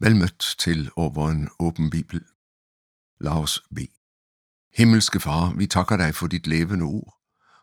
[0.00, 2.24] Vel mødt til over en åben bibel.
[3.20, 3.78] Lars B.
[4.76, 7.18] Himmelske Far, vi takker dig for dit levende ord,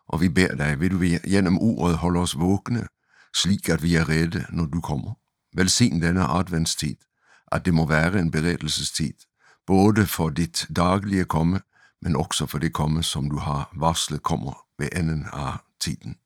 [0.08, 0.98] og vi beder dig, vil du
[1.30, 2.88] gennem ordet holde os vågne,
[3.36, 5.14] slik at vi er redde, når du kommer.
[5.56, 6.96] Velsign denne adventstid,
[7.52, 9.14] at det må være en beredelsestid,
[9.66, 11.60] både for dit daglige komme,
[12.02, 16.16] men også for det komme, som du har varslet kommer ved enden af tiden.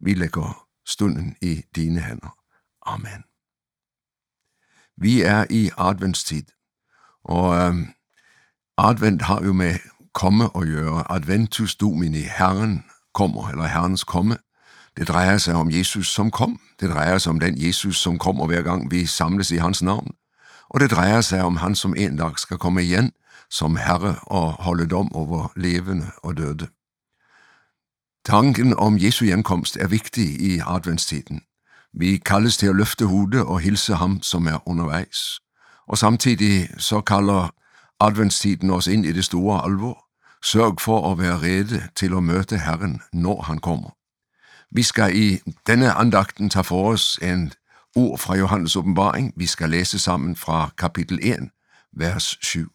[0.00, 2.38] Vi lægger stunden i dine hænder.
[2.86, 3.33] Amen.
[4.96, 6.44] Vi er i adventstid,
[7.24, 7.74] og øh,
[8.78, 9.74] advent har jo med
[10.14, 11.12] komme at gøre.
[11.12, 12.84] Adventus Domini, Herren
[13.14, 14.36] kommer, eller Herrens komme.
[14.96, 16.60] Det drejer sig om Jesus, som kom.
[16.80, 20.14] Det drejer sig om den Jesus, som kommer hver gang vi samles i hans navn.
[20.70, 23.12] Og det drejer sig om han, som en dag skal komme igen
[23.50, 26.68] som Herre og holde dom over levende og døde.
[28.24, 31.42] Tanken om Jesu hjemkomst er vigtig i adventstiden.
[31.96, 35.40] Vi kaldes til at løfte hovedet og hilse ham, som er undervejs.
[35.86, 37.54] Og samtidig så kalder
[38.00, 40.04] adventstiden os ind i det store alvor.
[40.44, 43.90] Sørg for at være rede til at møde Herren, når han kommer.
[44.70, 47.52] Vi skal i denne andagten tage for os en
[47.96, 49.32] ord fra Johannes åbenbaring.
[49.36, 51.50] Vi skal læse sammen fra kapitel 1,
[51.92, 52.72] vers 7.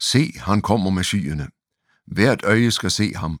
[0.00, 1.48] Se, han kommer med skyene.
[2.06, 3.40] Hvert øje skal se ham,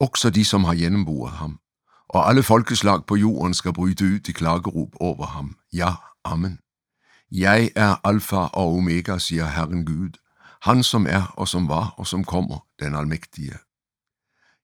[0.00, 1.60] også de, som har gennemboret ham
[2.14, 5.56] og alle folkeslag på jorden skal bryde ud i klagerop over ham.
[5.72, 5.90] Ja,
[6.24, 6.58] amen.
[7.32, 10.10] Jeg er alfa og omega, siger Herren Gud,
[10.62, 13.54] han som er og som var og som kommer, den almægtige.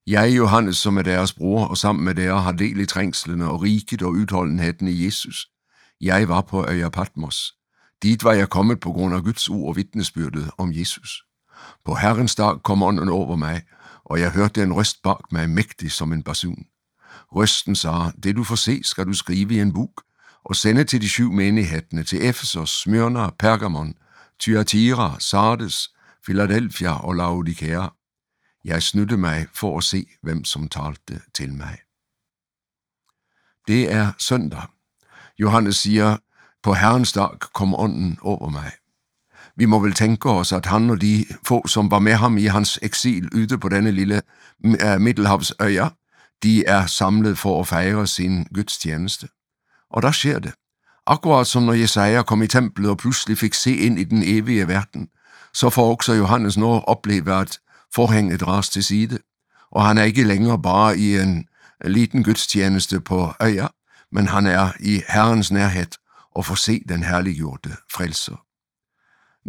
[0.07, 3.61] Jeg, Johannes, som er deres bror, og sammen med dere har del i trængslene og
[3.61, 5.47] riket og udholdenheden i Jesus.
[6.01, 7.53] Jeg var på øya Patmos.
[8.03, 11.23] Dit var jeg kommet på grund af Guds ord og vidnesbyrdet om Jesus.
[11.85, 13.61] På Herrens dag kom ånden over mig,
[14.05, 16.65] og jeg hørte en røst bag mig mægtig som en basun.
[17.31, 20.03] Røsten sa, det du får se, skal du skrive i en bok,
[20.43, 21.31] og sende til de syv
[21.63, 23.93] hattene, til Efesos, Smyrna, Pergamon,
[24.39, 25.89] Thyatira, Sardes,
[26.23, 27.87] Philadelphia og Laodikea.
[28.65, 31.77] Jeg snytte mig for at se, hvem som talte til mig.
[33.67, 34.63] Det er søndag.
[35.39, 36.17] Johannes siger,
[36.63, 38.71] på Herrens dag kom ånden over mig.
[39.55, 42.45] Vi må vel tænke os, at han og de få, som var med ham i
[42.45, 44.21] hans eksil yde på denne lille
[44.63, 45.01] uh,
[46.43, 49.27] de er samlet for at fejre sin gudstjeneste.
[49.89, 50.53] Og der sker det.
[51.07, 54.67] Akkurat som når Jesaja kom i templet og pludselig fik se ind i den evige
[54.67, 55.07] verden,
[55.53, 57.59] så får også Johannes nu opleve, at
[57.95, 59.19] forhænget dras til side,
[59.71, 61.47] og han er ikke længere bare i en
[61.85, 63.67] liten gudstjeneste på øya,
[64.11, 65.87] men han er i Herrens nærhed
[66.35, 68.43] og får se den herliggjorte frelser.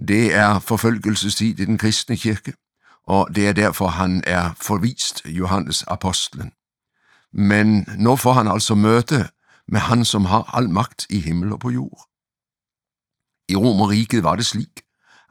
[0.09, 2.53] Det er forfølgelsestid i den kristne kirke,
[3.07, 6.53] og det er derfor han er forvist Johannes apostlen.
[7.33, 9.29] Men nå får han altså møte
[9.69, 12.09] med han, som har al magt i himmel og på jord.
[13.49, 14.81] I Romeriket var det slik,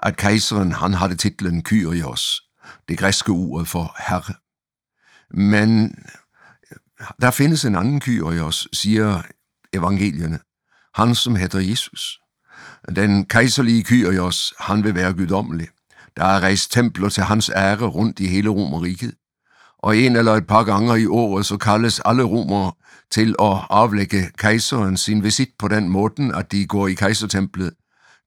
[0.03, 2.41] at kejseren han havde titlen Kyrios,
[2.89, 4.33] det græske ordet for herre.
[5.31, 5.85] Men
[6.71, 9.21] øh, der findes en anden Kyrios, siger
[9.73, 10.39] evangelierne,
[10.95, 12.19] han som hedder Jesus.
[12.95, 15.67] Den kejserlige Kyrios, han vil være guddommelig.
[16.17, 19.13] Der er rejst templer til hans ære rundt i hele Romeriket
[19.87, 22.71] og en eller et par gange i året så kaldes alle romere
[23.11, 27.73] til at aflægge kejseren sin visit på den måde, at de går i kejsertemplet,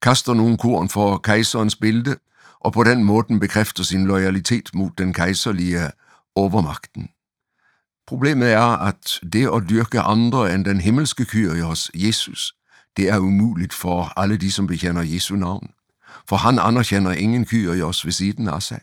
[0.02, 2.16] kaster nogle korn for kejserens bilde,
[2.60, 5.90] og på den måde bekræfter sin loyalitet mod den kejserlige
[6.34, 7.08] overmagten.
[8.06, 12.54] Problemet er, at det at dyrke andre end den himmelske Kyrios, Jesus,
[12.96, 15.70] det er umuligt for alle de, som bekender Jesu navn.
[16.28, 18.80] For han anerkender ingen Kyrios ved siden af sig.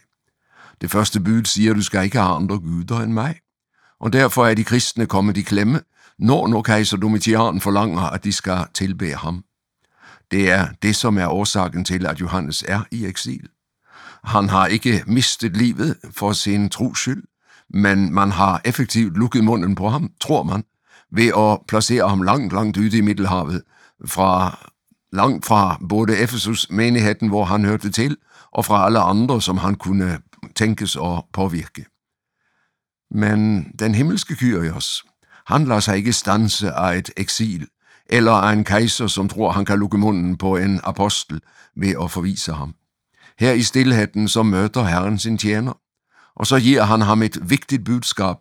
[0.82, 3.36] Det første bud siger, du skal ikke have andre guder end mig.
[4.00, 5.82] Og derfor er de kristne kommet i klemme,
[6.20, 9.44] når nu kejser Domitian forlanger, at de skal tilbe ham.
[10.32, 13.50] Det er det, som er årsagen til, at Johannes er i eksil.
[14.24, 17.24] Han har ikke mistet livet for sin tros skyld,
[17.70, 20.64] men man har effektivt lukket munden på ham, tror man,
[21.12, 23.62] ved at placere ham langt, langt ude i Middelhavet,
[24.06, 24.58] fra
[25.12, 28.18] langt fra både Efesus menigheden, hvor han hørte til,
[28.52, 30.20] og fra alle andre, som han kunne
[30.58, 31.86] tænkes og påvirke.
[33.12, 35.06] Men den himmelske Kyrios,
[35.46, 37.68] han lader sig ikke stanse af et eksil,
[38.10, 41.42] eller af en kejser, som tror, han kan lukke munden på en apostel
[41.76, 42.76] ved at forvise ham.
[43.40, 45.74] Her i stillheden så møder Herren sin tjener,
[46.36, 48.36] og så giver han ham et vigtigt budskab,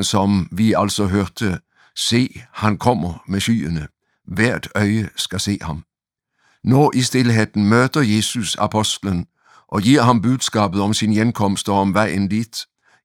[0.00, 1.60] som vi altså hørte,
[1.96, 3.88] se, han kommer med skyene,
[4.26, 5.84] hvert øje skal se ham.
[6.64, 9.26] Når i stillheden møder Jesus apostlen
[9.68, 12.56] og giver ham budskabet om sin genkomst og om vejen dit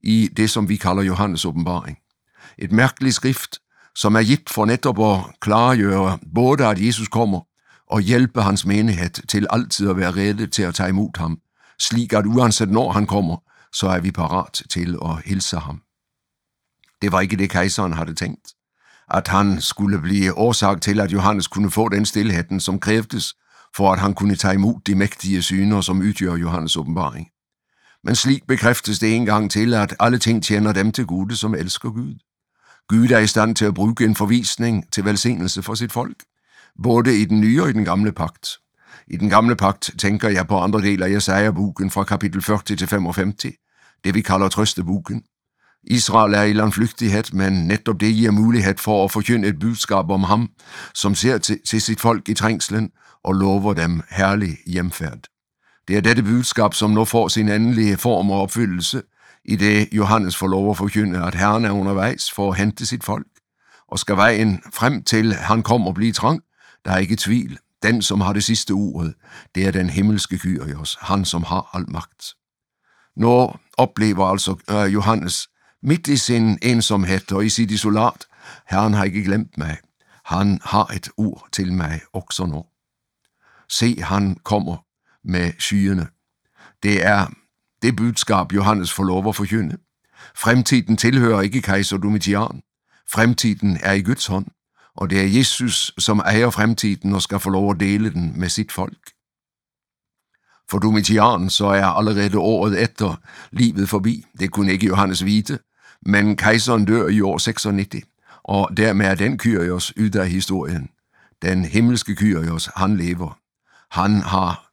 [0.03, 1.97] i det, som vi kalder Johannes åbenbaring.
[2.57, 3.59] Et mærkeligt skrift,
[3.95, 7.41] som er givet for netop at klargøre både at Jesus kommer,
[7.89, 11.39] og hjælpe hans menighed til altid at være redde til at tage imod ham,
[11.79, 13.38] slik at uanset når han kommer,
[13.73, 15.81] så er vi parat til at hilse ham.
[17.01, 18.53] Det var ikke det, kejseren havde tænkt.
[19.11, 23.33] At han skulle blive årsag til, at Johannes kunne få den stillheden, som krævtes
[23.75, 27.27] for at han kunne tage imod de mægtige syner, som udgør Johannes åbenbaring.
[28.04, 31.56] Men slik bekræftes det en gang til, at alle ting tjener dem til gode, som
[31.56, 32.16] elsker Gud.
[32.88, 36.24] Gud er i stand til at bruge en forvisning til velsignelse for sit folk,
[36.83, 38.48] både i den nye og i den gamle pagt.
[39.07, 42.88] I den gamle pagt tænker jeg på andre dele af Jesaja-boken fra kapitel 40 til
[42.88, 43.36] 55,
[44.04, 45.24] det vi kalder trøsteboken.
[45.83, 50.24] Israel er i landflygtighed, men netop det giver mulighed for at forkynde et budskab om
[50.24, 50.50] ham,
[50.94, 52.92] som ser til, til sit folk i trængslen
[53.30, 55.20] og lover dem herlig hjemfærd.
[55.88, 59.02] Det er dette budskab, som nu får sin endelige form og opfyldelse,
[59.46, 63.04] i det Johannes får lov at forkynde, at Herren er undervejs for at hente sit
[63.04, 63.28] folk,
[63.88, 66.42] og skal vejen frem til han kommer og trang,
[66.86, 67.58] der er ikke tvivl.
[67.84, 69.14] Den, som har det sidste ordet,
[69.56, 72.26] det er den himmelske Kyrios, han som har al magt.
[73.18, 75.48] Nu oplever altså øh, Johannes
[75.84, 78.26] midt i sin ensomhed og i sit isolat,
[78.70, 79.78] Herren har ikke glemt mig.
[80.26, 82.66] Han har et ord til mig også nu.
[83.71, 84.77] Se, han kommer
[85.24, 86.07] med skyene.
[86.83, 87.25] Det er
[87.81, 89.77] det budskab, Johannes får lov at forkynde.
[90.36, 92.62] Fremtiden tilhører ikke kejser Domitian.
[93.12, 94.45] Fremtiden er i Guds hånd,
[94.95, 98.50] og det er Jesus, som ejer fremtiden og skal få lov at dele den med
[98.50, 99.12] sit folk.
[100.69, 103.16] For Domitian så er allerede året efter
[103.51, 104.25] livet forbi.
[104.39, 105.60] Det kunne ikke Johannes vite,
[106.06, 108.06] men kejseren dør i år 96,
[108.44, 110.89] og dermed er den Kyrios ud af historien.
[111.42, 113.38] Den himmelske Kyrios, han lever.
[113.91, 114.71] Han har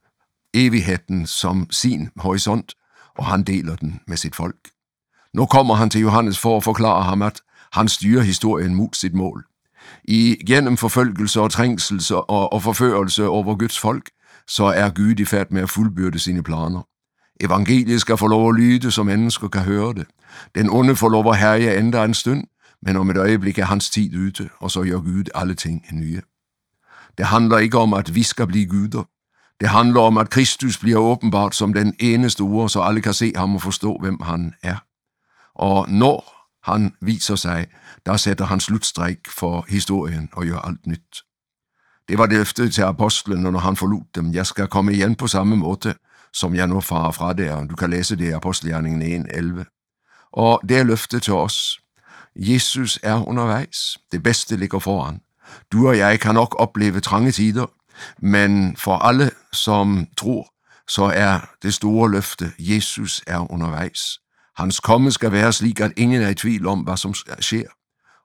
[0.54, 2.74] evigheden som sin horisont,
[3.18, 4.70] og han deler den med sit folk.
[5.34, 7.40] Nu kommer han til Johannes for at forklare ham, at
[7.72, 9.44] han styrer historien mod sit mål.
[10.04, 14.10] I gennem forfølgelse og trængsel og, og forførelse over Guds folk,
[14.48, 16.82] så er Gud i færd med at fuldbyrde sine planer.
[17.40, 20.06] Evangeliet skal få lov at lyde, så mennesker kan høre det.
[20.54, 22.44] Den onde får lov at herje endda en stund,
[22.82, 26.22] men om et øjeblik er hans tid ute, og så gør Gud alle ting nye.
[27.18, 29.02] Det handler ikke om, at vi skal blive gyder.
[29.60, 33.32] Det handler om, at Kristus bliver åbenbart som den eneste ord, så alle kan se
[33.36, 34.76] ham og forstå, hvem han er.
[35.54, 37.66] Og når han viser sig,
[38.06, 41.22] der sætter han slutstræk for historien og gør alt nyt.
[42.08, 44.32] Det var det løfte til apostlene, når han forlod dem.
[44.32, 45.94] Jeg skal komme igen på samme måde,
[46.32, 47.64] som jeg nu farer fra der.
[47.64, 50.30] Du kan læse det i Apostelgjerningen 1.11.
[50.32, 51.80] Og det er løftet til os.
[52.36, 53.98] Jesus er undervejs.
[54.12, 55.20] Det bedste ligger foran.
[55.72, 57.66] Du og jeg kan nok opleve trange tider,
[58.18, 60.52] men for alle, som tror,
[60.88, 64.00] så er det store løfte, Jesus er undervejs.
[64.56, 67.66] Hans komme skal være slik, at ingen er i tvivl om, hvad som sker.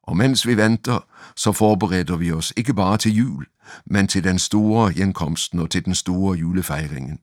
[0.04, 3.46] Og mens vi venter, så forbereder vi os ikke bare til jul,
[3.86, 7.20] men til den store hjemkomsten og til den store julefejringen.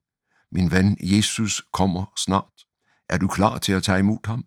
[0.52, 2.44] Min ven, Jesus kommer snart.
[3.08, 4.44] Er du klar til at tage imod ham?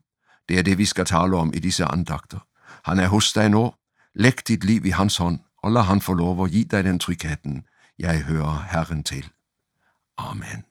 [0.50, 2.40] Det er det, vi skal tale om i disse andagter.
[2.86, 3.72] Han er hos dig nu.
[4.16, 7.00] Læg dit liv i hans hånd, og lad han få lov at give dig den
[7.00, 7.64] trygheden,
[8.00, 9.26] jeg hører Herren til.
[10.18, 10.64] Amen.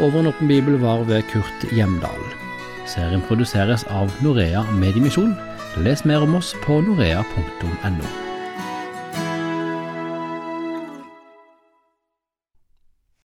[0.00, 2.22] Over bibel var ved Kurt Hjemdal.
[2.86, 5.34] Serien produseres av Norea Mediemisjon.
[5.76, 8.25] Les mer om oss på norea.no.